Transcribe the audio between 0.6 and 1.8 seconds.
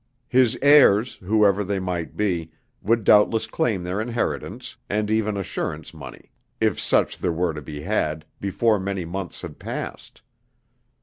heirs, whoever they